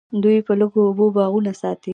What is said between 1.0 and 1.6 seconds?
باغونه